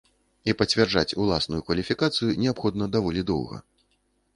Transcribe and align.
І 0.51 0.55
пацвярджаць 0.61 1.17
уласную 1.25 1.61
кваліфікацыю 1.69 2.31
неабходна 2.43 2.93
даволі 2.97 3.21
доўга. 3.33 3.67